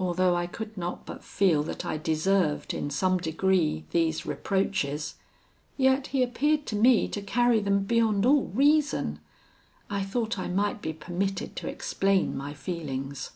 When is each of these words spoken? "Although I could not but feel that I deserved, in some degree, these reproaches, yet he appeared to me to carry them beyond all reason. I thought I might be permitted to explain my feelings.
"Although 0.00 0.34
I 0.34 0.48
could 0.48 0.76
not 0.76 1.06
but 1.06 1.22
feel 1.22 1.62
that 1.62 1.86
I 1.86 1.96
deserved, 1.96 2.74
in 2.74 2.90
some 2.90 3.18
degree, 3.18 3.84
these 3.92 4.26
reproaches, 4.26 5.14
yet 5.76 6.08
he 6.08 6.24
appeared 6.24 6.66
to 6.66 6.74
me 6.74 7.06
to 7.06 7.22
carry 7.22 7.60
them 7.60 7.84
beyond 7.84 8.26
all 8.26 8.46
reason. 8.46 9.20
I 9.88 10.02
thought 10.02 10.40
I 10.40 10.48
might 10.48 10.82
be 10.82 10.92
permitted 10.92 11.54
to 11.54 11.68
explain 11.68 12.36
my 12.36 12.52
feelings. 12.52 13.30